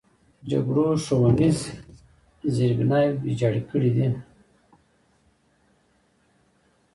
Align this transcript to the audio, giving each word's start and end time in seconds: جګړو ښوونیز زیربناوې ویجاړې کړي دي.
جګړو 0.49 0.85
ښوونیز 1.03 1.59
زیربناوې 2.53 3.09
ویجاړې 3.23 3.61
کړي 3.69 3.91
دي. 3.95 4.07